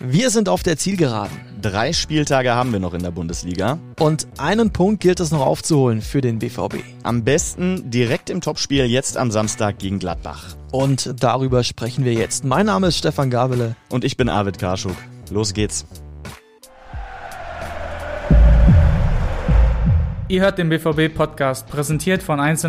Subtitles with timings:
[0.00, 1.36] Wir sind auf der Zielgeraden.
[1.60, 3.80] Drei Spieltage haben wir noch in der Bundesliga.
[3.98, 6.76] Und einen Punkt gilt es noch aufzuholen für den BVB.
[7.02, 10.54] Am besten direkt im Topspiel jetzt am Samstag gegen Gladbach.
[10.70, 12.44] Und darüber sprechen wir jetzt.
[12.44, 13.74] Mein Name ist Stefan Gabele.
[13.90, 14.94] Und ich bin Arvid Karschuk.
[15.32, 15.84] Los geht's.
[20.28, 22.62] Ihr hört den BVB-Podcast, präsentiert von 1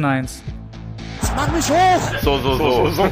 [1.21, 1.31] 1.
[1.35, 2.21] Mach mich hoch!
[2.23, 2.89] So, so, so.
[2.89, 3.03] so, so.
[3.03, 3.09] 1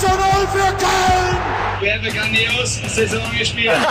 [0.00, 0.16] zu 0
[0.52, 1.36] für Köln!
[1.80, 3.72] Wir haben grandios Saison gespielt.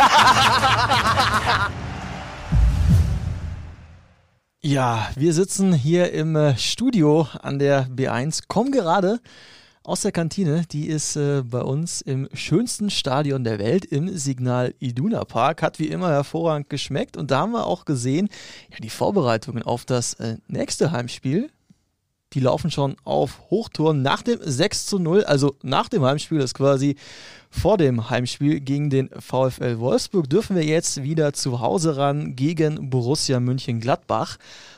[4.65, 9.19] Ja, wir sitzen hier im äh, Studio an der B1, kommen gerade
[9.83, 10.63] aus der Kantine.
[10.71, 15.61] Die ist äh, bei uns im schönsten Stadion der Welt, im Signal Iduna Park.
[15.61, 17.17] Hat wie immer hervorragend geschmeckt.
[17.17, 18.29] Und da haben wir auch gesehen,
[18.71, 21.49] ja, die Vorbereitungen auf das äh, nächste Heimspiel
[22.33, 26.51] die laufen schon auf Hochtouren nach dem 6 zu 0, also nach dem Heimspiel, das
[26.51, 26.95] ist quasi
[27.49, 32.89] vor dem Heimspiel gegen den VfL Wolfsburg, dürfen wir jetzt wieder zu Hause ran gegen
[32.89, 34.37] Borussia München-Gladbach.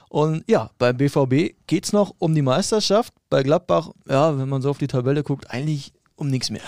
[0.09, 3.14] Und ja, beim BVB geht es noch um die Meisterschaft.
[3.30, 6.62] Bei Gladbach, ja, wenn man so auf die Tabelle guckt, eigentlich um nichts mehr.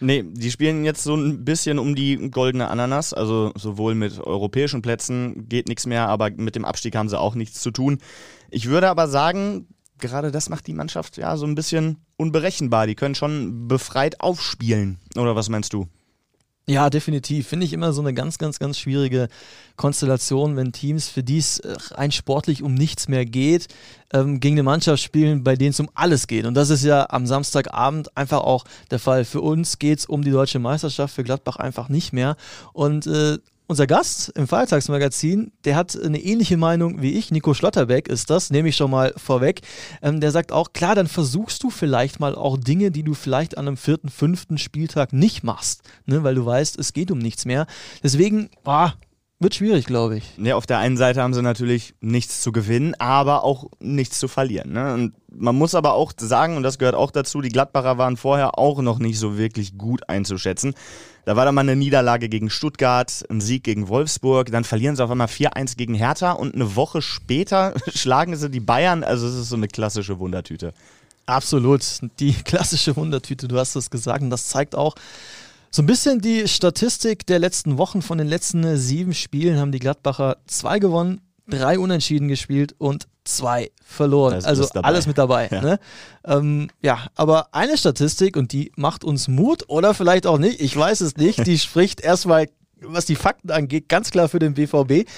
[0.00, 3.14] Nee, die spielen jetzt so ein bisschen um die goldene Ananas.
[3.14, 7.34] Also sowohl mit europäischen Plätzen geht nichts mehr, aber mit dem Abstieg haben sie auch
[7.34, 7.98] nichts zu tun.
[8.50, 9.66] Ich würde aber sagen,
[9.98, 12.86] gerade das macht die Mannschaft ja so ein bisschen unberechenbar.
[12.86, 14.98] Die können schon befreit aufspielen.
[15.16, 15.88] Oder was meinst du?
[16.66, 17.46] Ja, definitiv.
[17.46, 19.28] Finde ich immer so eine ganz, ganz, ganz schwierige
[19.76, 23.68] Konstellation, wenn Teams, für die es äh, rein sportlich um nichts mehr geht,
[24.14, 26.46] ähm, gegen eine Mannschaft spielen, bei denen es um alles geht.
[26.46, 29.26] Und das ist ja am Samstagabend einfach auch der Fall.
[29.26, 32.34] Für uns geht es um die deutsche Meisterschaft, für Gladbach einfach nicht mehr.
[32.72, 37.30] Und äh, unser Gast im Feiertagsmagazin, der hat eine ähnliche Meinung wie ich.
[37.30, 39.62] Nico Schlotterbeck ist das, nehme ich schon mal vorweg.
[40.02, 43.56] Ähm, der sagt auch, klar, dann versuchst du vielleicht mal auch Dinge, die du vielleicht
[43.56, 47.46] an einem vierten, fünften Spieltag nicht machst, ne, weil du weißt, es geht um nichts
[47.46, 47.66] mehr.
[48.02, 48.94] Deswegen, boah,
[49.40, 50.24] wird schwierig, glaube ich.
[50.38, 54.28] Ja, auf der einen Seite haben sie natürlich nichts zu gewinnen, aber auch nichts zu
[54.28, 54.72] verlieren.
[54.72, 54.94] Ne?
[54.94, 58.58] Und man muss aber auch sagen, und das gehört auch dazu, die Gladbacher waren vorher
[58.58, 60.74] auch noch nicht so wirklich gut einzuschätzen.
[61.24, 65.02] Da war dann mal eine Niederlage gegen Stuttgart, ein Sieg gegen Wolfsburg, dann verlieren sie
[65.02, 69.02] auf einmal 4-1 gegen Hertha und eine Woche später schlagen sie die Bayern.
[69.02, 70.74] Also es ist so eine klassische Wundertüte.
[71.26, 71.82] Absolut,
[72.20, 74.94] die klassische Wundertüte, du hast es gesagt und das zeigt auch,
[75.74, 78.00] so ein bisschen die Statistik der letzten Wochen.
[78.00, 83.72] Von den letzten sieben Spielen haben die Gladbacher zwei gewonnen, drei Unentschieden gespielt und zwei
[83.84, 84.44] verloren.
[84.44, 85.48] Also alles mit dabei.
[85.50, 85.60] Ja.
[85.60, 85.80] Ne?
[86.24, 90.76] Ähm, ja, aber eine Statistik und die macht uns Mut oder vielleicht auch nicht, ich
[90.76, 92.46] weiß es nicht, die spricht erstmal,
[92.86, 95.08] was die Fakten angeht, ganz klar für den BVB.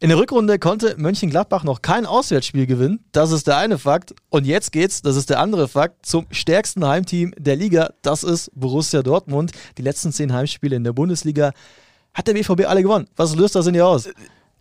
[0.00, 3.00] In der Rückrunde konnte Mönchengladbach noch kein Auswärtsspiel gewinnen.
[3.12, 4.14] Das ist der eine Fakt.
[4.28, 7.90] Und jetzt geht's, das ist der andere Fakt, zum stärksten Heimteam der Liga.
[8.02, 9.52] Das ist Borussia Dortmund.
[9.78, 11.52] Die letzten zehn Heimspiele in der Bundesliga
[12.12, 13.08] hat der BVB alle gewonnen.
[13.16, 14.08] Was löst das in dir aus?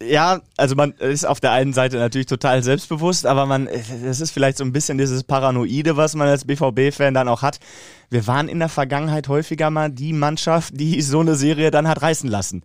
[0.01, 4.31] Ja, also man ist auf der einen Seite natürlich total selbstbewusst, aber man, es ist
[4.31, 7.59] vielleicht so ein bisschen dieses Paranoide, was man als BVB-Fan dann auch hat.
[8.09, 12.01] Wir waren in der Vergangenheit häufiger mal die Mannschaft, die so eine Serie dann hat
[12.01, 12.63] reißen lassen.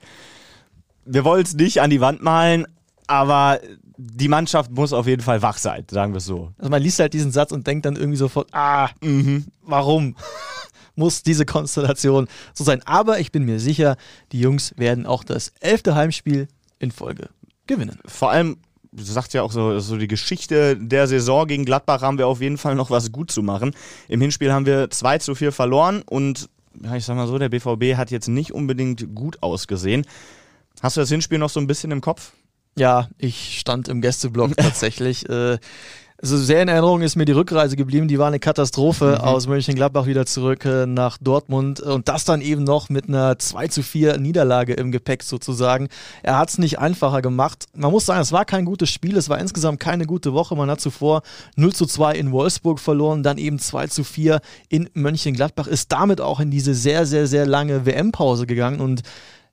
[1.05, 2.67] Wir wollen es nicht an die Wand malen,
[3.07, 3.61] aber
[3.97, 6.53] die Mannschaft muss auf jeden Fall wach sein, sagen wir es so.
[6.59, 10.17] Also man liest halt diesen Satz und denkt dann irgendwie sofort, ah, mh, warum?
[10.99, 12.83] muss diese Konstellation so sein.
[12.85, 13.97] Aber ich bin mir sicher,
[14.33, 17.29] die Jungs werden auch das elfte Heimspiel in Folge
[17.67, 17.99] gewinnen.
[18.07, 18.59] Vor allem,
[18.93, 22.41] du sagst ja auch so, so die Geschichte der Saison gegen Gladbach haben wir auf
[22.41, 23.75] jeden Fall noch was gut zu machen.
[24.09, 26.49] Im Hinspiel haben wir 2 zu 4 verloren und
[26.83, 30.05] ja, ich sag mal so, der BVB hat jetzt nicht unbedingt gut ausgesehen.
[30.81, 32.33] Hast du das Hinspiel noch so ein bisschen im Kopf?
[32.77, 35.29] Ja, ich stand im Gästeblock tatsächlich.
[35.29, 35.59] Äh,
[36.21, 38.09] also sehr in Erinnerung ist mir die Rückreise geblieben.
[38.09, 39.25] Die war eine Katastrophe mhm.
[39.25, 43.69] aus Mönchengladbach wieder zurück äh, nach Dortmund und das dann eben noch mit einer 2
[43.69, 45.89] zu 4 Niederlage im Gepäck sozusagen.
[46.25, 47.67] Er hat es nicht einfacher gemacht.
[47.75, 49.17] Man muss sagen, es war kein gutes Spiel.
[49.17, 50.57] Es war insgesamt keine gute Woche.
[50.57, 51.23] Man hat zuvor
[51.55, 56.21] 0 zu 2 in Wolfsburg verloren, dann eben 2 zu 4 in Mönchengladbach, ist damit
[56.21, 59.03] auch in diese sehr, sehr, sehr lange WM-Pause gegangen und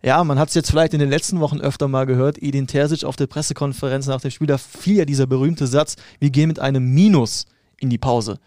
[0.05, 3.03] ja, man hat es jetzt vielleicht in den letzten Wochen öfter mal gehört, Edin Terzic
[3.03, 6.59] auf der Pressekonferenz nach dem Spiel, da fiel ja dieser berühmte Satz, wir gehen mit
[6.59, 7.47] einem Minus
[7.79, 8.37] in die Pause.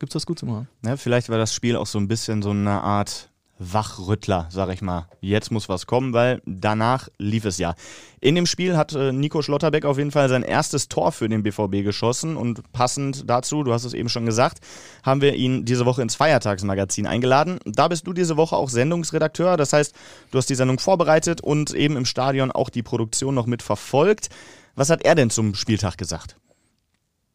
[0.00, 0.66] Gibt es was gut zu machen?
[0.84, 4.82] Ja, vielleicht war das Spiel auch so ein bisschen so eine Art Wachrüttler, sag ich
[4.82, 5.08] mal.
[5.20, 7.74] Jetzt muss was kommen, weil danach lief es ja.
[8.20, 11.42] In dem Spiel hat äh, Nico Schlotterbeck auf jeden Fall sein erstes Tor für den
[11.42, 14.60] BVB geschossen und passend dazu, du hast es eben schon gesagt,
[15.02, 17.58] haben wir ihn diese Woche ins Feiertagsmagazin eingeladen.
[17.64, 19.94] Da bist du diese Woche auch Sendungsredakteur, das heißt,
[20.30, 24.28] du hast die Sendung vorbereitet und eben im Stadion auch die Produktion noch mit verfolgt.
[24.74, 26.36] Was hat er denn zum Spieltag gesagt?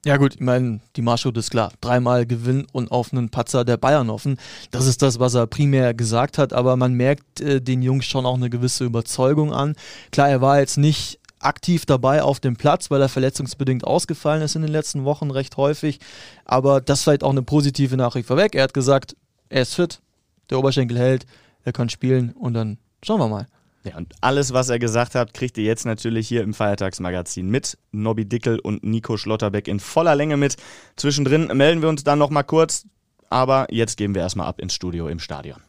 [0.03, 1.71] Ja gut, ich meine, die Marschroute ist klar.
[1.79, 4.37] Dreimal Gewinn und auf einen Patzer der Bayern offen.
[4.71, 8.25] Das ist das, was er primär gesagt hat, aber man merkt äh, den Jungs schon
[8.25, 9.75] auch eine gewisse Überzeugung an.
[10.11, 14.55] Klar, er war jetzt nicht aktiv dabei auf dem Platz, weil er verletzungsbedingt ausgefallen ist
[14.55, 15.99] in den letzten Wochen recht häufig.
[16.45, 18.55] Aber das vielleicht auch eine positive Nachricht vorweg.
[18.55, 19.15] Er hat gesagt,
[19.49, 20.01] er ist fit,
[20.49, 21.27] der Oberschenkel hält,
[21.63, 23.47] er kann spielen und dann schauen wir mal.
[23.83, 27.77] Ja, und alles, was er gesagt hat, kriegt ihr jetzt natürlich hier im Feiertagsmagazin mit.
[27.91, 30.57] Nobby Dickel und Nico Schlotterbeck in voller Länge mit.
[30.97, 32.85] Zwischendrin melden wir uns dann nochmal kurz,
[33.29, 35.61] aber jetzt gehen wir erstmal ab ins Studio im Stadion.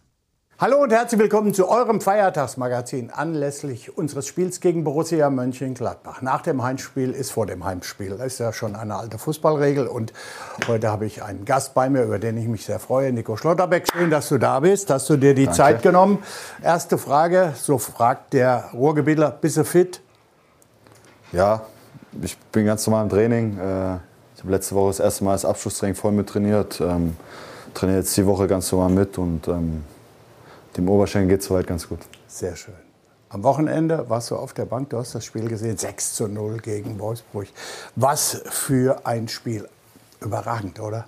[0.62, 6.22] Hallo und herzlich willkommen zu eurem Feiertagsmagazin anlässlich unseres Spiels gegen Borussia Mönchengladbach.
[6.22, 8.10] Nach dem Heimspiel ist vor dem Heimspiel.
[8.10, 9.88] Das ist ja schon eine alte Fußballregel.
[9.88, 10.12] Und
[10.68, 13.88] heute habe ich einen Gast bei mir, über den ich mich sehr freue, Nico Schlotterbeck.
[13.92, 14.88] Schön, dass du da bist.
[14.90, 15.56] Hast du dir die Danke.
[15.56, 16.22] Zeit genommen?
[16.62, 20.00] Erste Frage, so fragt der Ruhrgebietler, bist du fit?
[21.32, 21.62] Ja,
[22.22, 23.58] ich bin ganz normal im Training.
[23.58, 23.94] Äh,
[24.36, 26.80] ich habe letzte Woche das erste Mal das Abschlusstraining voll mit trainiert.
[26.80, 27.16] Ähm,
[27.74, 29.82] trainiere jetzt die Woche ganz normal mit und ähm,
[30.76, 32.00] dem Oberschenkel geht es soweit ganz gut.
[32.26, 32.74] Sehr schön.
[33.28, 36.58] Am Wochenende warst du auf der Bank, du hast das Spiel gesehen, 6 zu 0
[36.58, 37.46] gegen Wolfsburg.
[37.96, 39.66] Was für ein Spiel.
[40.20, 41.06] Überragend, oder?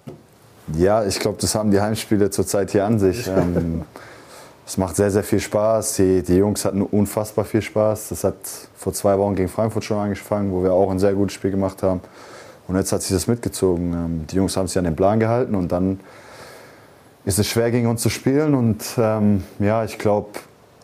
[0.73, 3.29] Ja, ich glaube, das haben die Heimspiele zurzeit hier an sich.
[3.37, 3.83] Ähm,
[4.67, 5.97] es macht sehr, sehr viel Spaß.
[5.97, 8.09] Die, die Jungs hatten unfassbar viel Spaß.
[8.09, 8.37] Das hat
[8.75, 11.83] vor zwei Wochen gegen Frankfurt schon angefangen, wo wir auch ein sehr gutes Spiel gemacht
[11.83, 12.01] haben.
[12.67, 13.93] Und jetzt hat sich das mitgezogen.
[13.93, 16.01] Ähm, die Jungs haben sich an den Plan gehalten und dann
[17.25, 18.55] ist es schwer gegen uns zu spielen.
[18.55, 20.31] Und ähm, ja, ich glaube,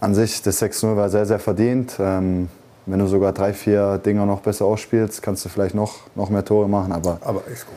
[0.00, 1.96] an sich, das 6-0 war sehr, sehr verdient.
[1.98, 2.48] Ähm,
[2.86, 6.44] wenn du sogar drei, vier Dinger noch besser ausspielst, kannst du vielleicht noch, noch mehr
[6.44, 6.92] Tore machen.
[6.92, 7.76] Aber, aber ist gut.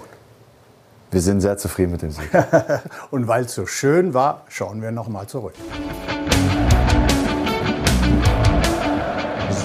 [1.12, 2.30] Wir sind sehr zufrieden mit dem Sieg.
[3.12, 5.54] Und weil es so schön war, schauen wir noch mal zurück.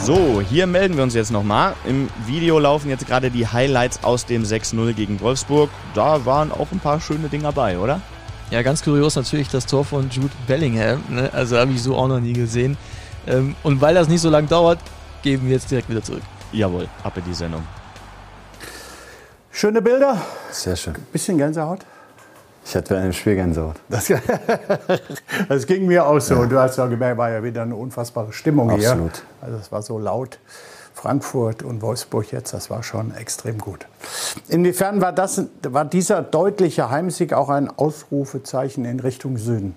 [0.03, 1.75] So, hier melden wir uns jetzt nochmal.
[1.87, 5.71] Im Video laufen jetzt gerade die Highlights aus dem 6-0 gegen Wolfsburg.
[5.95, 8.03] Da waren auch ein paar schöne Dinge dabei, oder?
[8.51, 11.03] Ja, ganz kurios natürlich das Tor von Jude Bellingham.
[11.11, 11.31] Ne?
[11.33, 12.79] Also habe ich so auch noch nie gesehen.
[13.27, 14.79] Ähm, und weil das nicht so lange dauert,
[15.23, 16.23] geben wir jetzt direkt wieder zurück.
[16.53, 17.63] Jawohl, ab in die Sendung.
[19.51, 20.23] Schöne Bilder.
[20.51, 20.95] Sehr schön.
[21.13, 21.81] Bisschen Gänsehaut.
[22.65, 23.77] Ich hatte bei einem Spiel Gänsehaut.
[23.89, 24.11] Das,
[25.49, 26.35] das ging mir auch so.
[26.35, 26.47] Ja.
[26.47, 28.83] Du hast ja gemerkt, war ja wieder eine unfassbare Stimmung Absolut.
[28.83, 28.93] hier.
[28.93, 29.23] Absolut.
[29.43, 30.39] Also es war so laut.
[30.99, 33.87] Frankfurt und Wolfsburg jetzt, das war schon extrem gut.
[34.49, 39.77] Inwiefern war, das, war dieser deutliche Heimsieg auch ein Ausrufezeichen in Richtung Süden?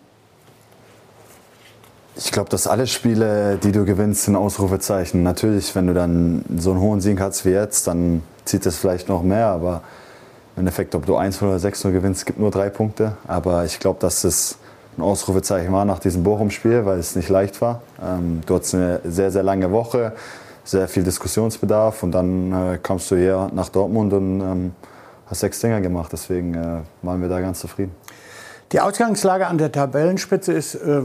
[2.15, 5.21] Ich glaube, dass alle Spiele, die du gewinnst, sind Ausrufezeichen.
[5.21, 9.07] Natürlich, wenn du dann so einen hohen Sieg hast wie jetzt, dann zieht das vielleicht
[9.07, 9.45] noch mehr.
[9.45, 9.83] Aber
[10.55, 13.15] im Endeffekt, ob du 1 oder 6 gewinnst, gibt nur drei Punkte.
[13.27, 14.57] Aber ich glaube, dass es
[14.97, 17.83] ein Ausrufezeichen war nach diesem Bochum-Spiel, weil es nicht leicht war.
[18.03, 20.13] Ähm, du hattest eine sehr, sehr lange Woche
[20.63, 24.71] sehr viel Diskussionsbedarf und dann äh, kommst du hier nach Dortmund und ähm,
[25.25, 26.11] hast sechs Dinger gemacht.
[26.13, 27.95] Deswegen äh, waren wir da ganz zufrieden.
[28.71, 31.01] Die Ausgangslage an der Tabellenspitze ist äh,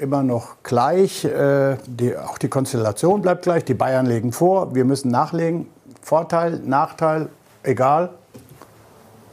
[0.00, 1.24] immer noch gleich.
[1.24, 3.64] Äh, die, auch die Konstellation bleibt gleich.
[3.64, 5.68] Die Bayern legen vor, wir müssen nachlegen.
[6.02, 7.28] Vorteil, Nachteil,
[7.62, 8.10] egal?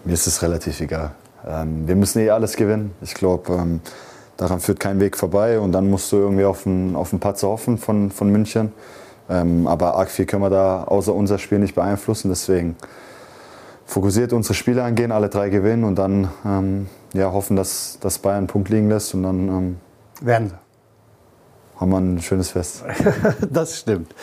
[0.03, 1.11] Mir ist es relativ egal.
[1.47, 2.93] Ähm, wir müssen eh alles gewinnen.
[3.01, 3.81] Ich glaube, ähm,
[4.37, 5.59] daran führt kein Weg vorbei.
[5.59, 8.71] Und dann musst du irgendwie auf einen, auf einen Patzer hoffen von, von München.
[9.29, 12.29] Ähm, aber arg viel können wir da außer unser Spiel nicht beeinflussen.
[12.29, 12.75] Deswegen
[13.85, 18.39] fokussiert unsere Spiele angehen, alle drei gewinnen und dann ähm, ja, hoffen, dass, dass Bayern
[18.39, 19.77] einen Punkt liegen lässt und dann ähm,
[20.21, 20.62] werden sie
[21.77, 22.83] haben wir ein schönes Fest.
[23.51, 24.13] das stimmt.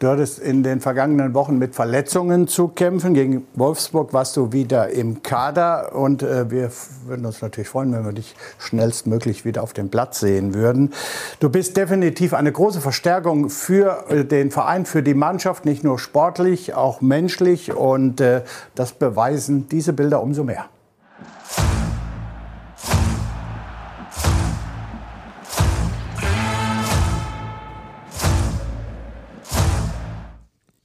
[0.00, 3.14] Du hattest in den vergangenen Wochen mit Verletzungen zu kämpfen.
[3.14, 6.70] Gegen Wolfsburg warst du wieder im Kader und äh, wir
[7.06, 10.92] würden uns natürlich freuen, wenn wir dich schnellstmöglich wieder auf dem Platz sehen würden.
[11.38, 15.98] Du bist definitiv eine große Verstärkung für äh, den Verein, für die Mannschaft, nicht nur
[15.98, 18.42] sportlich, auch menschlich und äh,
[18.74, 20.66] das beweisen diese Bilder umso mehr.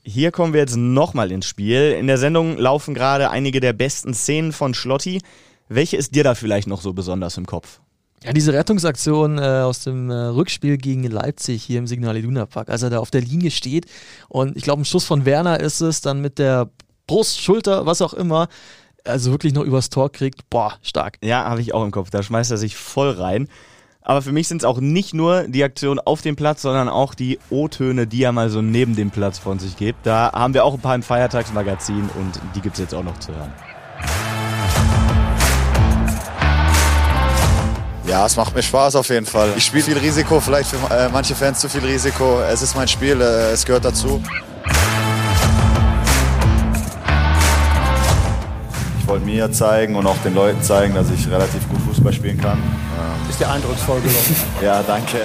[0.10, 1.92] Hier kommen wir jetzt nochmal ins Spiel.
[1.92, 5.22] In der Sendung laufen gerade einige der besten Szenen von Schlotti.
[5.68, 7.80] Welche ist dir da vielleicht noch so besonders im Kopf?
[8.24, 12.70] Ja, diese Rettungsaktion äh, aus dem äh, Rückspiel gegen Leipzig hier im Signal Iduna Park,
[12.70, 13.86] als er da auf der Linie steht
[14.30, 16.72] und ich glaube, ein Schuss von Werner ist es, dann mit der
[17.06, 18.48] Brust, Schulter, was auch immer,
[19.04, 20.50] also wirklich noch übers Tor kriegt.
[20.50, 21.20] Boah, stark.
[21.24, 22.10] Ja, habe ich auch im Kopf.
[22.10, 23.48] Da schmeißt er sich voll rein.
[24.01, 27.13] Aber für mich sind es auch nicht nur die Aktionen auf dem Platz, sondern auch
[27.13, 30.06] die O-Töne, die er mal so neben dem Platz von sich gibt.
[30.06, 33.20] Da haben wir auch ein paar im Feiertagsmagazin und die gibt es jetzt auch noch
[33.20, 33.53] zu hören.
[38.08, 39.53] Ja, es macht mir Spaß auf jeden Fall.
[39.56, 42.39] Ich spiele viel Risiko, vielleicht für äh, manche Fans zu viel Risiko.
[42.41, 44.24] Es ist mein Spiel, äh, es gehört dazu.
[49.10, 52.60] Wollte mir zeigen und auch den Leuten zeigen, dass ich relativ gut Fußball spielen kann.
[52.60, 54.36] Ähm, Ist dir eindrucksvoll gelungen.
[54.62, 55.22] ja, danke.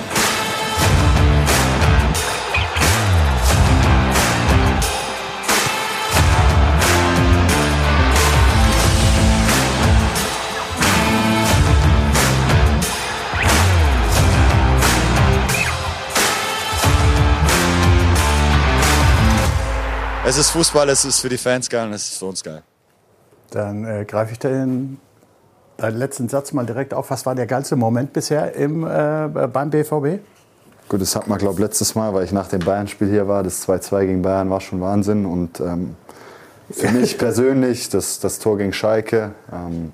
[20.26, 22.62] Es ist Fußball, es ist für die Fans geil und es ist für uns geil.
[23.54, 24.98] Dann äh, greife ich den,
[25.76, 27.10] deinen letzten Satz mal direkt auf.
[27.10, 30.20] Was war der geilste Moment bisher im, äh, beim BVB?
[30.88, 33.44] Gut, das hat man, glaube ich, letztes Mal, weil ich nach dem Bayern-Spiel hier war.
[33.44, 35.24] Das 2-2 gegen Bayern war schon Wahnsinn.
[35.24, 35.94] Und ähm,
[36.68, 39.92] für mich persönlich, das, das Tor gegen Schalke, ähm,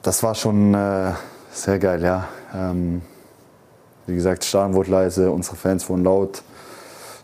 [0.00, 1.12] das war schon äh,
[1.52, 2.28] sehr geil, ja.
[2.54, 3.02] Ähm,
[4.06, 6.42] wie gesagt, Stadion wurde leise, unsere Fans wurden laut.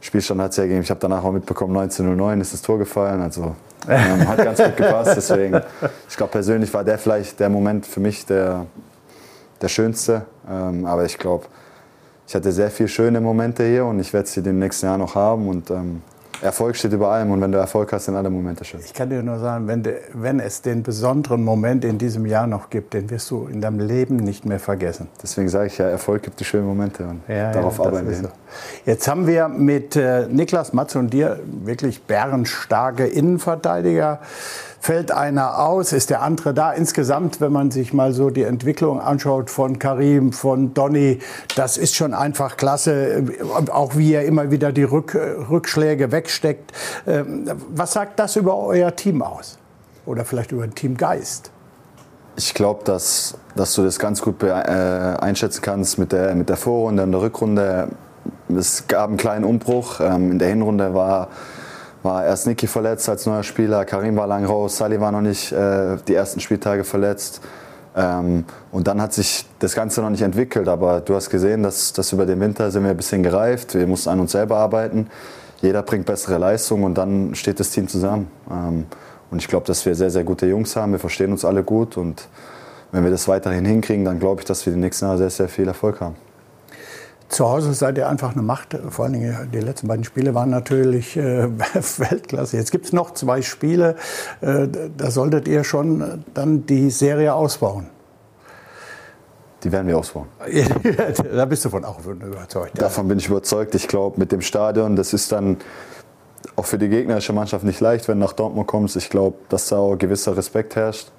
[0.01, 0.83] Spielstand hat es ja gegeben.
[0.83, 3.21] Ich habe danach auch mitbekommen, 19.09 ist das Tor gefallen.
[3.21, 3.55] Also
[3.89, 5.13] ähm, hat ganz gut gepasst.
[5.17, 5.61] Deswegen,
[6.09, 8.67] ich glaube, persönlich war der vielleicht der Moment für mich der,
[9.61, 10.23] der schönste.
[10.49, 11.47] Ähm, aber ich glaube,
[12.27, 15.15] ich hatte sehr viele schöne Momente hier und ich werde sie den nächsten Jahr noch
[15.15, 15.49] haben.
[15.49, 16.03] Und ähm,
[16.43, 18.81] Erfolg steht über allem und wenn du Erfolg hast, sind alle Momente schön.
[18.85, 22.47] Ich kann dir nur sagen, wenn, de, wenn es den besonderen Moment in diesem Jahr
[22.47, 25.09] noch gibt, den wirst du in deinem Leben nicht mehr vergessen.
[25.23, 28.17] Deswegen sage ich ja, Erfolg gibt die schönen Momente und Ja, darauf ja, arbeiten wir.
[28.17, 28.29] so.
[28.87, 34.21] Jetzt haben wir mit äh, Niklas, Matze und dir wirklich bärenstarke Innenverteidiger.
[34.83, 36.73] Fällt einer aus, ist der andere da.
[36.73, 41.19] Insgesamt, wenn man sich mal so die Entwicklung anschaut von Karim, von Donny,
[41.55, 43.25] das ist schon einfach klasse.
[43.71, 46.73] Auch wie er immer wieder die Rück, Rückschläge wegsteckt.
[47.07, 49.59] Ähm, Was sagt das über euer Team aus?
[50.07, 51.51] Oder vielleicht über den Teamgeist?
[52.37, 56.57] Ich glaube, dass, dass du das ganz gut äh, einschätzen kannst mit der, mit der
[56.57, 57.89] Vorrunde und der Rückrunde.
[58.49, 60.01] Es gab einen kleinen Umbruch.
[60.01, 61.29] Ähm, in der Hinrunde war,
[62.03, 65.53] war erst Niki verletzt als neuer Spieler, Karim war lang raus, Sali war noch nicht
[65.53, 67.41] äh, die ersten Spieltage verletzt.
[67.97, 70.69] Ähm, und dann hat sich das Ganze noch nicht entwickelt.
[70.69, 73.75] Aber du hast gesehen, dass, dass über den Winter sind wir ein bisschen gereift.
[73.75, 75.09] Wir mussten an uns selber arbeiten.
[75.61, 78.31] Jeder bringt bessere Leistung und dann steht das Team zusammen.
[78.51, 78.87] Ähm,
[79.31, 80.93] und ich glaube, dass wir sehr, sehr gute Jungs haben.
[80.93, 81.97] Wir verstehen uns alle gut.
[81.97, 82.29] Und
[82.93, 85.49] wenn wir das weiterhin hinkriegen, dann glaube ich, dass wir die nächsten Jahre sehr, sehr
[85.49, 86.17] viel Erfolg haben.
[87.31, 88.77] Zu Hause seid ihr einfach eine Macht.
[88.91, 92.57] Vor allen Dingen die letzten beiden Spiele waren natürlich äh, Weltklasse.
[92.57, 93.95] Jetzt gibt es noch zwei Spiele.
[94.41, 97.87] Äh, da solltet ihr schon dann die Serie ausbauen.
[99.63, 100.27] Die werden wir ausbauen.
[101.33, 102.77] da bist du von auch überzeugt.
[102.77, 102.85] Ja.
[102.85, 103.77] Davon bin ich überzeugt.
[103.77, 105.59] Ich glaube, mit dem Stadion, das ist dann
[106.57, 108.97] auch für die gegnerische Mannschaft nicht leicht, wenn du nach Dortmund kommst.
[108.97, 111.13] Ich glaube, dass da auch gewisser Respekt herrscht.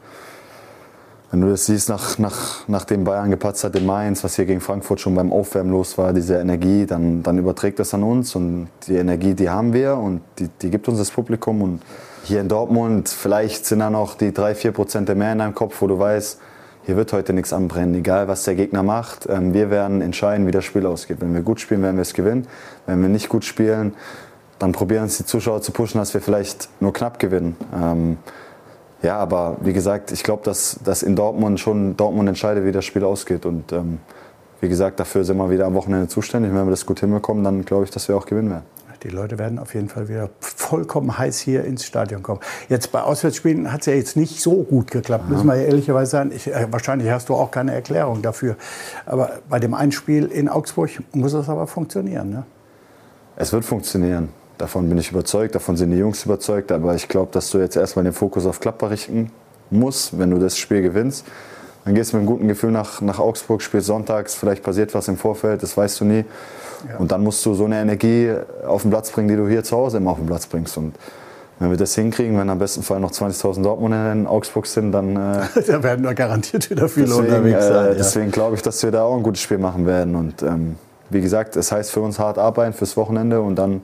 [1.32, 4.60] Wenn du das siehst, nach, nach, nachdem Bayern gepatzt hat in Mainz, was hier gegen
[4.60, 8.36] Frankfurt schon beim Aufwärmen los war, diese Energie, dann, dann überträgt das an uns.
[8.36, 11.62] Und die Energie, die haben wir und die, die gibt uns das Publikum.
[11.62, 11.82] Und
[12.26, 15.82] hier in Dortmund, vielleicht sind da noch die drei, vier Prozent mehr in deinem Kopf,
[15.82, 16.38] wo du weißt,
[16.84, 19.30] hier wird heute nichts anbrennen, egal was der Gegner macht.
[19.30, 21.22] Ähm, wir werden entscheiden, wie das Spiel ausgeht.
[21.22, 22.46] Wenn wir gut spielen, werden wir es gewinnen.
[22.88, 23.94] Wenn wir nicht gut spielen,
[24.60, 27.56] dann probieren es die Zuschauer zu pushen, dass wir vielleicht nur knapp gewinnen.
[29.02, 32.86] Ja, aber wie gesagt, ich glaube, dass, dass in Dortmund schon Dortmund entscheidet, wie das
[32.86, 33.46] Spiel ausgeht.
[33.46, 34.00] Und ähm,
[34.60, 36.54] wie gesagt, dafür sind wir wieder am Wochenende zuständig.
[36.54, 38.66] Wenn wir das gut hinbekommen, dann glaube ich, dass wir auch gewinnen werden.
[39.04, 42.40] Die Leute werden auf jeden Fall wieder vollkommen heiß hier ins Stadion kommen.
[42.70, 46.12] Jetzt bei Auswärtsspielen hat es ja jetzt nicht so gut geklappt, müssen wir ja ehrlicherweise
[46.12, 46.32] sagen.
[46.32, 48.58] Ich, äh, wahrscheinlich hast du auch keine Erklärung dafür.
[49.08, 52.30] Aber bei dem einen Spiel in Augsburg muss es aber funktionieren.
[52.30, 52.44] Ne?
[53.38, 54.30] Es wird funktionieren.
[54.62, 56.72] Davon bin ich überzeugt, davon sind die Jungs überzeugt.
[56.72, 59.32] Aber ich glaube, dass du jetzt erstmal den Fokus auf Gladbach richten
[59.72, 61.26] musst, wenn du das Spiel gewinnst.
[61.84, 65.08] Dann gehst du mit einem guten Gefühl nach, nach Augsburg, spielst sonntags, vielleicht passiert was
[65.08, 66.26] im Vorfeld, das weißt du nie.
[67.00, 69.76] Und dann musst du so eine Energie auf den Platz bringen, die du hier zu
[69.76, 70.78] Hause immer auf den Platz bringst.
[70.78, 70.94] Und
[71.58, 75.16] wenn wir das hinkriegen, wenn am besten Fall noch 20.000 Dortmunder in Augsburg sind, dann
[75.16, 77.86] äh, da werden wir garantiert wieder viele deswegen, unterwegs sein.
[77.86, 77.94] äh, ja.
[77.96, 80.16] deswegen glaube ich, dass wir da auch ein gutes Spiel machen werden.
[80.16, 80.76] Und ähm,
[81.10, 83.82] wie gesagt, es heißt für uns hart arbeiten fürs Wochenende und dann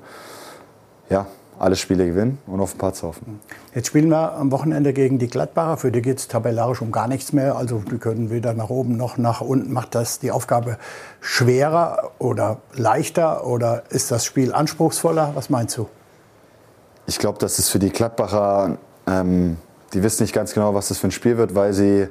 [1.09, 1.27] ja,
[1.59, 3.39] alle Spiele gewinnen und auf den Platz laufen.
[3.73, 5.77] Jetzt spielen wir am Wochenende gegen die Gladbacher.
[5.77, 7.55] Für die geht es tabellarisch um gar nichts mehr.
[7.55, 9.73] Also die können weder nach oben noch nach unten.
[9.73, 10.77] Macht das die Aufgabe
[11.19, 15.31] schwerer oder leichter oder ist das Spiel anspruchsvoller?
[15.33, 15.89] Was meinst du?
[17.07, 19.57] Ich glaube, dass es für die Gladbacher, ähm,
[19.93, 22.07] die wissen nicht ganz genau, was das für ein Spiel wird, weil sie,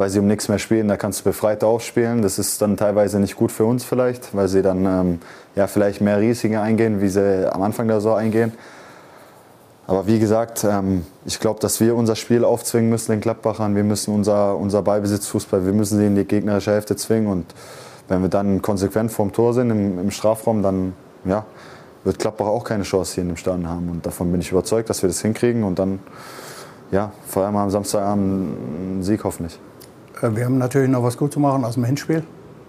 [0.00, 0.88] weil sie um nichts mehr spielen.
[0.88, 2.22] Da kannst du befreit aufspielen.
[2.22, 5.18] Das ist dann teilweise nicht gut für uns vielleicht, weil sie dann ähm,
[5.54, 8.52] ja, vielleicht mehr Risiken eingehen, wie sie am Anfang der Saison eingehen.
[9.86, 13.76] Aber wie gesagt, ähm, ich glaube, dass wir unser Spiel aufzwingen müssen den Gladbachern.
[13.76, 17.26] Wir müssen unser, unser Ballbesitzfußball, wir müssen sie in die gegnerische Hälfte zwingen.
[17.28, 17.54] Und
[18.08, 20.94] wenn wir dann konsequent vorm Tor sind im, im Strafraum, dann
[21.26, 21.44] ja,
[22.04, 23.90] wird Gladbach auch keine Chance hier in dem Stadion haben.
[23.90, 25.62] Und davon bin ich überzeugt, dass wir das hinkriegen.
[25.62, 25.98] Und dann
[26.90, 29.60] ja, vor allem am Samstagabend einen Sieg hoffentlich.
[30.22, 32.22] Äh, Wir haben natürlich noch was gut zu machen aus dem Hinspiel.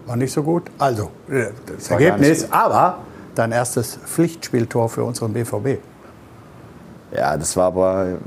[0.05, 0.63] War nicht so gut.
[0.77, 2.53] Also, äh, das nicht Ergebnis, gut.
[2.53, 3.00] aber
[3.36, 5.79] dein erstes Pflichtspieltor für unseren BVB.
[7.15, 8.17] Ja, das war aber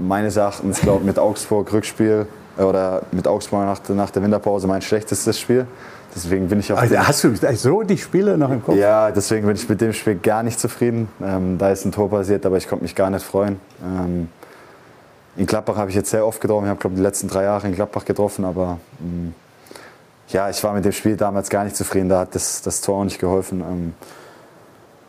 [0.00, 2.26] meines Erachtens, glaube mit Augsburg Rückspiel
[2.58, 5.66] äh, oder mit Augsburg nach, nach der Winterpause mein schlechtestes Spiel.
[6.14, 8.76] Deswegen bin ich auch Also, hast du so die Spiele noch im Kopf?
[8.76, 11.08] Ja, deswegen bin ich mit dem Spiel gar nicht zufrieden.
[11.22, 13.60] Ähm, da ist ein Tor passiert, aber ich konnte mich gar nicht freuen.
[13.84, 14.28] Ähm,
[15.36, 16.64] in Gladbach habe ich jetzt sehr oft getroffen.
[16.64, 19.34] Ich habe, glaube die letzten drei Jahre in Gladbach getroffen, aber ähm,
[20.28, 22.08] ja, ich war mit dem Spiel damals gar nicht zufrieden.
[22.08, 23.60] Da hat das, das Tor auch nicht geholfen.
[23.60, 23.94] Ähm,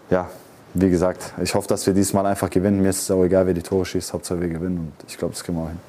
[0.09, 0.29] ja,
[0.73, 2.81] wie gesagt, ich hoffe, dass wir diesmal einfach gewinnen.
[2.81, 4.13] Mir ist es auch egal, wer die Tore schießt.
[4.13, 5.79] Hauptsache wir gewinnen und ich glaube, das kriegen wir auch hin.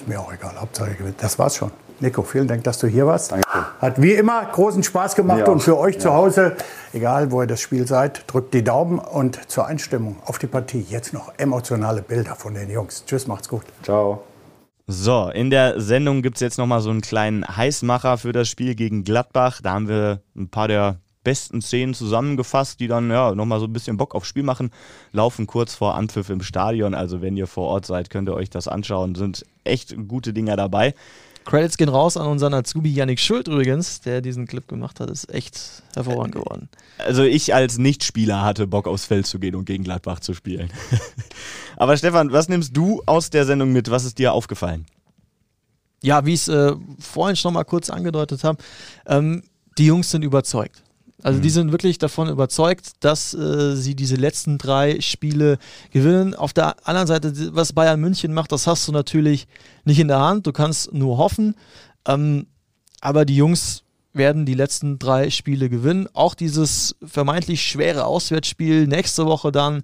[0.00, 1.22] Ist mir auch egal, Hauptsache gewinnt.
[1.22, 1.70] Das war's schon.
[2.00, 3.32] Nico, vielen Dank, dass du hier warst.
[3.32, 3.46] Danke.
[3.80, 6.14] Hat wie immer großen Spaß gemacht und für euch zu Ja.
[6.14, 6.56] Hause,
[6.94, 10.86] egal wo ihr das Spiel seid, drückt die Daumen und zur Einstimmung auf die Partie
[10.88, 13.04] jetzt noch emotionale Bilder von den Jungs.
[13.04, 13.64] Tschüss, macht's gut.
[13.82, 14.22] Ciao.
[14.86, 18.74] So, in der Sendung gibt es jetzt nochmal so einen kleinen Heißmacher für das Spiel
[18.74, 19.60] gegen Gladbach.
[19.62, 23.72] Da haben wir ein paar der besten Szenen zusammengefasst, die dann ja nochmal so ein
[23.72, 24.70] bisschen Bock aufs Spiel machen.
[25.12, 26.94] Laufen kurz vor Anpfiff im Stadion.
[26.94, 29.14] Also wenn ihr vor Ort seid, könnt ihr euch das anschauen.
[29.14, 30.94] Sind echt gute Dinger dabei.
[31.44, 35.10] Credits gehen raus an unseren Azubi Yannick Schuld übrigens, der diesen Clip gemacht hat.
[35.10, 36.68] Ist echt hervorragend geworden.
[36.98, 40.70] Also ich als Nichtspieler hatte Bock aufs Feld zu gehen und gegen Gladbach zu spielen.
[41.76, 43.90] Aber Stefan, was nimmst du aus der Sendung mit?
[43.90, 44.86] Was ist dir aufgefallen?
[46.02, 48.62] Ja, wie ich es äh, vorhin schon mal kurz angedeutet habe,
[49.06, 49.42] ähm,
[49.76, 50.82] die Jungs sind überzeugt.
[51.22, 55.58] Also die sind wirklich davon überzeugt, dass äh, sie diese letzten drei Spiele
[55.90, 56.34] gewinnen.
[56.34, 59.46] Auf der anderen Seite, was Bayern München macht, das hast du natürlich
[59.84, 60.46] nicht in der Hand.
[60.46, 61.54] Du kannst nur hoffen.
[62.06, 62.46] Ähm,
[63.00, 66.08] aber die Jungs werden die letzten drei Spiele gewinnen.
[66.12, 69.82] Auch dieses vermeintlich schwere Auswärtsspiel nächste Woche dann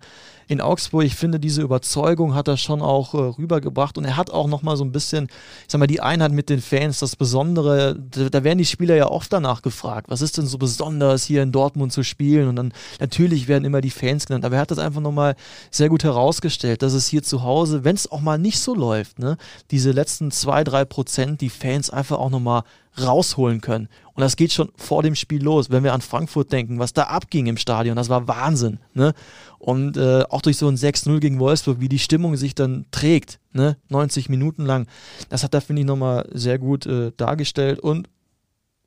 [0.48, 1.04] in Augsburg.
[1.04, 4.76] Ich finde, diese Überzeugung hat er schon auch äh, rübergebracht und er hat auch nochmal
[4.76, 8.44] so ein bisschen, ich sag mal, die Einheit mit den Fans, das Besondere, da, da
[8.44, 11.92] werden die Spieler ja oft danach gefragt, was ist denn so besonders hier in Dortmund
[11.92, 15.00] zu spielen und dann natürlich werden immer die Fans genannt, aber er hat das einfach
[15.00, 15.34] nochmal
[15.70, 19.18] sehr gut herausgestellt, dass es hier zu Hause, wenn es auch mal nicht so läuft,
[19.18, 19.36] ne,
[19.70, 22.62] diese letzten zwei, drei Prozent, die Fans einfach auch nochmal
[23.00, 23.88] rausholen können.
[24.14, 27.04] Und das geht schon vor dem Spiel los, wenn wir an Frankfurt denken, was da
[27.04, 28.78] abging im Stadion, das war Wahnsinn.
[28.94, 29.12] Ne?
[29.58, 33.40] Und äh, auch durch so ein 6-0 gegen Wolfsburg, wie die Stimmung sich dann trägt,
[33.52, 33.78] ne?
[33.88, 34.86] 90 Minuten lang,
[35.30, 37.80] das hat er, finde ich, nochmal sehr gut äh, dargestellt.
[37.80, 38.10] Und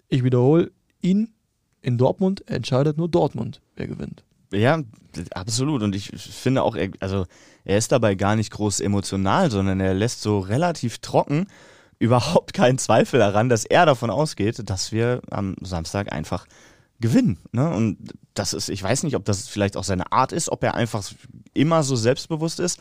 [0.10, 1.34] ich wiederhole, ihn
[1.82, 4.24] in Dortmund entscheidet nur Dortmund, wer gewinnt.
[4.54, 4.84] Ja,
[5.32, 5.82] absolut.
[5.82, 7.26] Und ich finde auch, er, also
[7.66, 11.48] er ist dabei gar nicht groß emotional, sondern er lässt so relativ trocken
[11.98, 16.46] überhaupt keinen Zweifel daran, dass er davon ausgeht, dass wir am Samstag einfach
[17.00, 17.38] gewinnen.
[17.52, 17.70] Ne?
[17.70, 17.98] Und
[18.34, 21.04] das ist, ich weiß nicht, ob das vielleicht auch seine Art ist, ob er einfach
[21.60, 22.80] immer so selbstbewusst ist.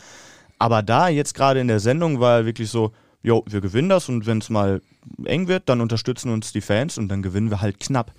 [0.59, 4.09] Aber da jetzt gerade in der Sendung war er wirklich so, jo, wir gewinnen das
[4.09, 4.83] und wenn es mal
[5.25, 8.13] eng wird, dann unterstützen uns die Fans und dann gewinnen wir halt knapp.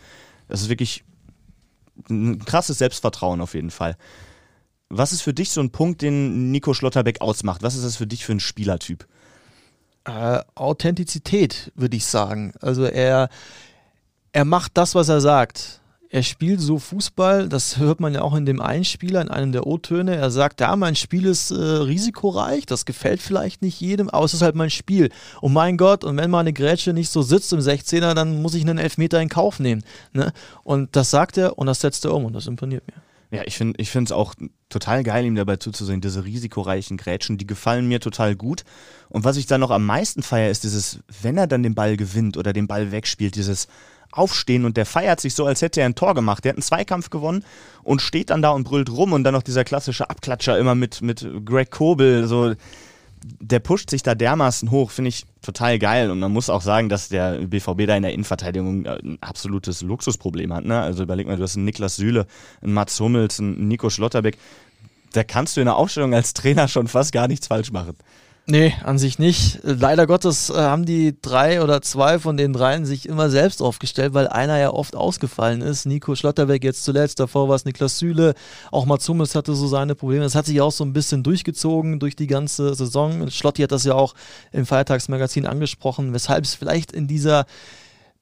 [0.47, 1.03] Das ist wirklich
[2.09, 3.97] ein krasses Selbstvertrauen auf jeden Fall.
[4.89, 7.61] Was ist für dich so ein Punkt, den Nico Schlotterbeck ausmacht?
[7.61, 9.05] Was ist das für dich für ein Spielertyp?
[10.05, 12.53] Äh, Authentizität, würde ich sagen.
[12.61, 13.29] Also er,
[14.31, 15.81] er macht das, was er sagt.
[16.11, 19.67] Er spielt so Fußball, das hört man ja auch in dem Einspieler, in einem der
[19.67, 20.15] O-Töne.
[20.15, 24.33] Er sagt, ja, mein Spiel ist äh, risikoreich, das gefällt vielleicht nicht jedem, aber es
[24.33, 25.11] ist halt mein Spiel.
[25.39, 28.55] Und mein Gott, und wenn mal eine Grätsche nicht so sitzt im 16er, dann muss
[28.55, 29.83] ich einen Elfmeter in Kauf nehmen.
[30.11, 30.33] Ne?
[30.63, 33.03] Und das sagt er und das setzt er um und das imponiert mir.
[33.31, 34.33] Ja, ich finde es auch
[34.69, 36.01] total geil, ihm dabei zuzusehen.
[36.01, 38.63] Diese risikoreichen Grätschen, die gefallen mir total gut.
[39.09, 41.95] Und was ich dann noch am meisten feiere, ist dieses, wenn er dann den Ball
[41.95, 43.67] gewinnt oder den Ball wegspielt, dieses
[44.11, 46.43] Aufstehen und der feiert sich so, als hätte er ein Tor gemacht.
[46.43, 47.45] Der hat einen Zweikampf gewonnen
[47.83, 51.01] und steht dann da und brüllt rum und dann noch dieser klassische Abklatscher immer mit,
[51.01, 52.55] mit Greg Kobel, so
[53.23, 56.11] der pusht sich da dermaßen hoch, finde ich total geil.
[56.11, 59.81] Und man muss auch sagen, dass der BVB da in der Innenverteidigung äh, ein absolutes
[59.81, 60.65] Luxusproblem hat.
[60.65, 60.79] Ne?
[60.79, 62.27] Also überleg mal, du hast einen Niklas Süle,
[62.61, 64.37] einen Mats Hummels, einen Nico Schlotterbeck.
[65.13, 67.95] Da kannst du in der Aufstellung als Trainer schon fast gar nichts falsch machen.
[68.51, 69.59] Nee, an sich nicht.
[69.61, 74.15] Leider Gottes äh, haben die drei oder zwei von den dreien sich immer selbst aufgestellt,
[74.15, 75.85] weil einer ja oft ausgefallen ist.
[75.85, 78.33] Nico Schlotterbeck jetzt zuletzt, davor war es Niklas Süle.
[78.71, 80.23] Auch Mats Hummels hatte so seine Probleme.
[80.23, 83.29] Das hat sich auch so ein bisschen durchgezogen durch die ganze Saison.
[83.29, 84.15] Schlotti hat das ja auch
[84.51, 87.45] im Feiertagsmagazin angesprochen, weshalb es vielleicht in dieser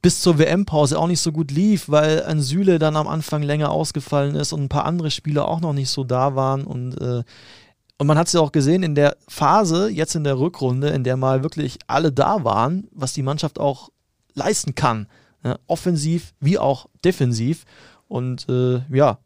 [0.02, 3.72] bis zur WM-Pause auch nicht so gut lief, weil ein Süle dann am Anfang länger
[3.72, 7.24] ausgefallen ist und ein paar andere Spieler auch noch nicht so da waren und äh,
[7.97, 11.03] und man hat es ja auch gesehen in der Phase, jetzt in der Rückrunde, in
[11.03, 13.89] der mal wirklich alle da waren, was die Mannschaft auch
[14.36, 15.07] leisten kann.
[15.43, 17.65] Ja, offensiv wie auch defensiv.
[18.07, 19.17] Und äh, ja,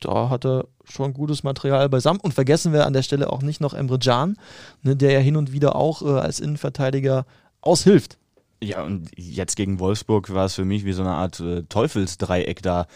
[0.00, 2.20] da hat er schon gutes Material beisammen.
[2.20, 4.36] Und vergessen wir an der Stelle auch nicht noch Emre Can,
[4.82, 7.26] ne, der ja hin und wieder auch äh, als Innenverteidiger
[7.60, 8.18] aushilft.
[8.62, 12.62] Ja, und jetzt gegen Wolfsburg war es für mich wie so eine Art äh, Teufelsdreieck
[12.62, 12.86] da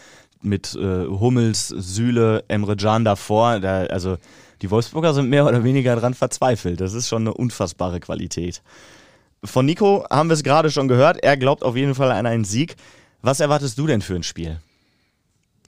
[0.41, 3.59] mit äh, Hummels, Süle, Emre Can davor.
[3.59, 4.19] Da, also
[4.63, 6.81] die Wolfsburger sind mehr oder weniger dran verzweifelt.
[6.81, 8.63] Das ist schon eine unfassbare Qualität.
[9.45, 11.23] Von Nico haben wir es gerade schon gehört.
[11.23, 12.77] Er glaubt auf jeden Fall an einen Sieg.
[13.23, 14.61] Was erwartest du denn für ein Spiel?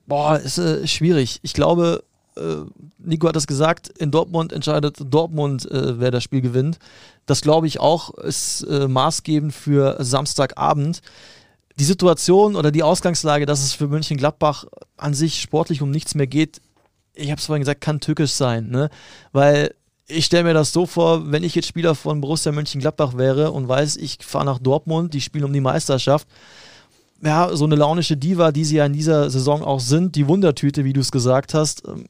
[0.07, 1.39] Boah, ist äh, schwierig.
[1.43, 2.03] Ich glaube,
[2.37, 2.57] äh,
[2.99, 6.79] Nico hat das gesagt, in Dortmund entscheidet Dortmund, äh, wer das Spiel gewinnt.
[7.27, 11.03] Das glaube ich auch, ist äh, maßgebend für Samstagabend.
[11.79, 14.65] Die Situation oder die Ausgangslage, dass es für Mönchengladbach
[14.97, 16.61] an sich sportlich um nichts mehr geht,
[17.19, 18.69] ich habe es vorhin gesagt, kann tückisch sein.
[18.69, 18.91] Ne?
[19.33, 19.75] Weil
[20.07, 23.69] ich stelle mir das so vor, wenn ich jetzt Spieler von Borussia Mönchengladbach wäre und
[23.69, 26.27] weiß, ich fahre nach Dortmund, die spielen um die Meisterschaft.
[27.23, 30.85] Ja, so eine launische Diva, die sie ja in dieser Saison auch sind, die Wundertüte,
[30.85, 32.07] wie du es gesagt hast, ähm,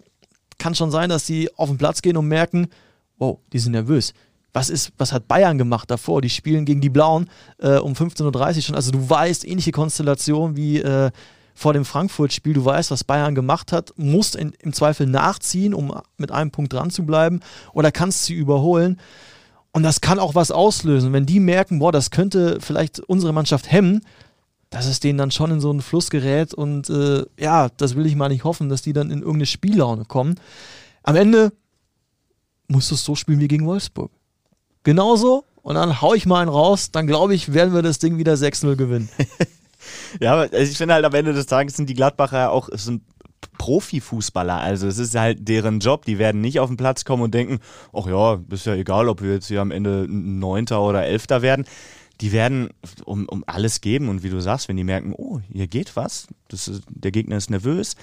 [0.58, 2.68] kann schon sein, dass sie auf den Platz gehen und merken,
[3.16, 4.12] wow, die sind nervös.
[4.52, 6.20] Was, ist, was hat Bayern gemacht davor?
[6.20, 8.74] Die spielen gegen die Blauen äh, um 15.30 Uhr schon.
[8.74, 11.10] Also du weißt, ähnliche Konstellation wie äh,
[11.58, 12.54] vor dem Frankfurt-Spiel.
[12.54, 16.72] Du weißt, was Bayern gemacht hat, musst in, im Zweifel nachziehen, um mit einem Punkt
[16.72, 17.40] dran zu bleiben
[17.72, 19.00] oder kannst sie überholen.
[19.72, 21.12] Und das kann auch was auslösen.
[21.12, 24.02] Wenn die merken, boah, das könnte vielleicht unsere Mannschaft hemmen,
[24.70, 28.06] dass es denen dann schon in so einen Fluss gerät und äh, ja, das will
[28.06, 30.36] ich mal nicht hoffen, dass die dann in irgendeine Spiellaune kommen.
[31.02, 31.52] Am Ende
[32.68, 34.12] musst du es so spielen wie gegen Wolfsburg.
[34.84, 38.16] Genauso und dann hau ich mal einen raus, dann glaube ich, werden wir das Ding
[38.16, 39.08] wieder 6-0 gewinnen.
[40.20, 43.02] ja, aber ich finde halt am Ende des Tages sind die Gladbacher ja auch sind
[43.58, 44.56] Profifußballer.
[44.56, 46.04] Also es ist halt deren Job.
[46.04, 47.58] Die werden nicht auf den Platz kommen und denken,
[47.92, 51.66] ach ja, ist ja egal, ob wir jetzt hier am Ende Neunter oder Elfter werden.
[52.20, 52.70] Die werden
[53.04, 56.26] um, um alles geben und wie du sagst, wenn die merken, oh, hier geht was,
[56.48, 57.94] das ist, der Gegner ist nervös,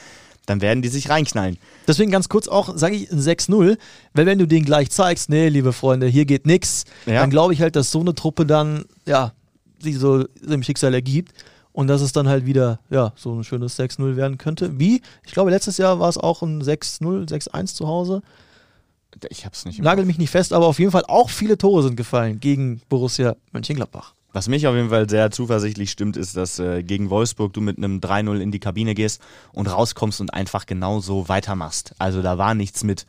[0.45, 1.57] dann werden die sich reinknallen.
[1.85, 3.77] Deswegen ganz kurz auch, sage ich 6-0,
[4.13, 7.15] weil wenn du denen gleich zeigst, nee, liebe Freunde, hier geht nichts, ja.
[7.15, 9.33] dann glaube ich halt, dass so eine Truppe dann, ja,
[9.79, 11.33] sich so dem Schicksal ergibt
[11.75, 14.79] und dass es dann halt wieder, ja, so ein schönes 6-0 werden könnte.
[14.79, 15.01] Wie?
[15.25, 18.21] Ich glaube, letztes Jahr war es auch ein 6-0, 6-1 zu Hause.
[19.29, 19.81] Ich hab's nicht.
[19.81, 23.35] Nagel mich nicht fest, aber auf jeden Fall auch viele Tore sind gefallen gegen Borussia
[23.51, 24.13] Mönchengladbach.
[24.31, 27.77] Was mich auf jeden Fall sehr zuversichtlich stimmt, ist, dass äh, gegen Wolfsburg du mit
[27.77, 31.93] einem 3-0 in die Kabine gehst und rauskommst und einfach genauso weitermachst.
[31.99, 33.05] Also da war nichts mit,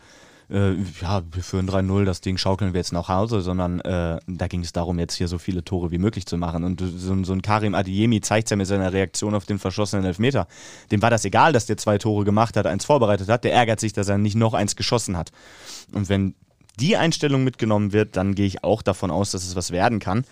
[0.48, 4.46] äh, ja, wir führen 3-0, das Ding schaukeln wir jetzt nach Hause, sondern äh, da
[4.46, 6.62] ging es darum, jetzt hier so viele Tore wie möglich zu machen.
[6.62, 10.46] Und so, so ein Karim Adiemi zeigt ja mit seiner Reaktion auf den verschossenen Elfmeter.
[10.90, 13.44] Dem war das egal, dass der zwei Tore gemacht hat, eins vorbereitet hat.
[13.44, 15.32] Der ärgert sich, dass er nicht noch eins geschossen hat.
[15.92, 16.34] Und wenn
[16.78, 20.24] die Einstellung mitgenommen wird, dann gehe ich auch davon aus, dass es was werden kann.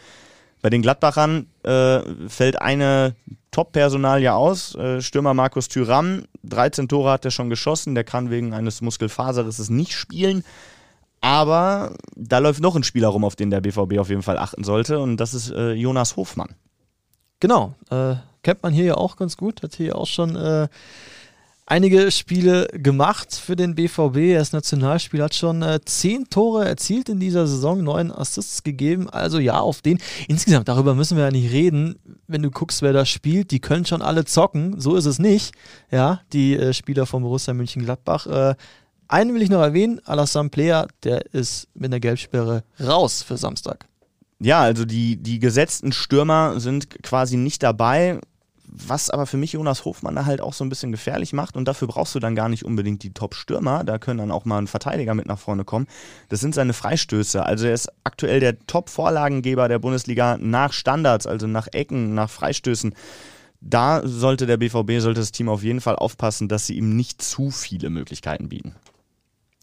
[0.62, 3.14] Bei den Gladbachern äh, fällt eine
[3.50, 4.74] Top-Personalie aus.
[4.74, 7.94] Äh, Stürmer Markus Thüram, 13 Tore hat er schon geschossen.
[7.94, 10.44] Der kann wegen eines Muskelfaserrisses nicht spielen.
[11.20, 14.62] Aber da läuft noch ein Spieler rum, auf den der BVB auf jeden Fall achten
[14.62, 14.98] sollte.
[14.98, 16.54] Und das ist äh, Jonas Hofmann.
[17.40, 17.74] Genau.
[17.90, 19.62] Äh, kennt man hier ja auch ganz gut.
[19.62, 20.68] Hat hier auch schon äh,
[21.66, 24.16] einige Spiele gemacht für den BVB.
[24.16, 29.08] Er ist Nationalspieler, hat schon äh, zehn Tore erzielt in dieser Saison, neun Assists gegeben.
[29.08, 29.98] Also ja, auf den.
[30.28, 31.96] Insgesamt, darüber müssen wir ja nicht reden.
[32.26, 34.80] Wenn du guckst, wer da spielt, die können schon alle zocken.
[34.80, 35.54] So ist es nicht.
[35.90, 38.26] Ja, die äh, Spieler von Borussia Mönchengladbach.
[38.26, 38.54] Äh,
[39.08, 43.86] einen will ich noch erwähnen, Alassane Player, der ist mit einer Gelbsperre raus für Samstag.
[44.40, 48.18] Ja, also die, die gesetzten Stürmer sind quasi nicht dabei
[48.76, 51.66] was aber für mich Jonas Hofmann da halt auch so ein bisschen gefährlich macht und
[51.66, 54.66] dafür brauchst du dann gar nicht unbedingt die Top-Stürmer, da können dann auch mal ein
[54.66, 55.86] Verteidiger mit nach vorne kommen.
[56.28, 57.46] Das sind seine Freistöße.
[57.46, 62.94] Also er ist aktuell der Top-Vorlagengeber der Bundesliga nach Standards, also nach Ecken, nach Freistößen.
[63.60, 67.22] Da sollte der BVB, sollte das Team auf jeden Fall aufpassen, dass sie ihm nicht
[67.22, 68.74] zu viele Möglichkeiten bieten.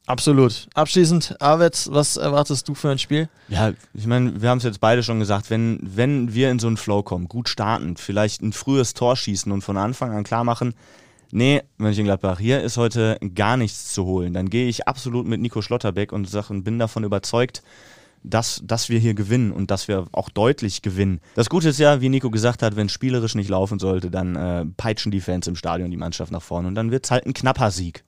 [0.08, 0.68] Absolut.
[0.74, 3.30] Abschließend, Arvid, was erwartest du für ein Spiel?
[3.48, 6.68] Ja, ich meine, wir haben es jetzt beide schon gesagt, wenn, wenn wir in so
[6.68, 10.44] einen Flow kommen, gut starten, vielleicht ein frühes Tor schießen und von Anfang an klar
[10.44, 10.74] machen,
[11.32, 15.62] nee, Mönchengladbach, hier ist heute gar nichts zu holen, dann gehe ich absolut mit Nico
[15.62, 16.30] Schlotterbeck und
[16.64, 17.62] bin davon überzeugt,
[18.24, 21.22] dass, dass wir hier gewinnen und dass wir auch deutlich gewinnen.
[21.36, 24.66] Das Gute ist ja, wie Nico gesagt hat, wenn spielerisch nicht laufen sollte, dann äh,
[24.78, 27.34] peitschen die Fans im Stadion die Mannschaft nach vorne und dann wird es halt ein
[27.34, 28.04] knapper Sieg.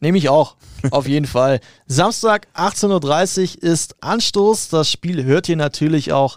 [0.00, 0.56] Nehme ich auch,
[0.90, 1.60] auf jeden Fall.
[1.86, 4.68] Samstag 18.30 Uhr ist Anstoß.
[4.68, 6.36] Das Spiel hört ihr natürlich auch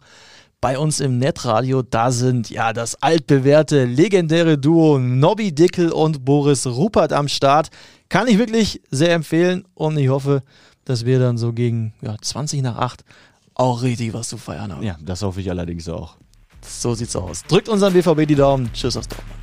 [0.62, 1.82] bei uns im Netradio.
[1.82, 7.70] Da sind ja das altbewährte, legendäre Duo Nobby Dickel und Boris Rupert am Start.
[8.08, 10.44] Kann ich wirklich sehr empfehlen und ich hoffe,
[10.86, 13.04] dass wir dann so gegen ja, 20 nach 8
[13.54, 14.84] auch richtig was zu feiern haben.
[14.84, 16.16] Ja, das hoffe ich allerdings auch.
[16.62, 17.44] So sieht's aus.
[17.44, 18.72] Drückt unseren BVB die Daumen.
[18.74, 19.40] Tschüss aus Dortmund.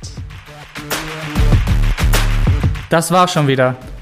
[2.89, 3.75] Das war schon wieder.